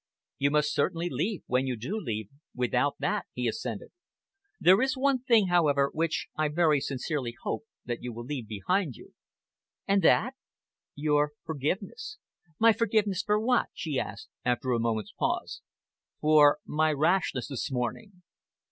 [0.39, 3.91] "You must certainly leave when you do leave without that," he assented.
[4.59, 8.95] "There is one thing, however, which I very sincerely hope that you will leave behind
[8.95, 9.13] you."
[9.87, 10.33] "And that?"
[10.95, 12.17] "Your forgiveness."
[12.57, 15.61] "My forgiveness for what?" she asked, after a moment's pause.
[16.19, 18.23] "For my rashness this morning."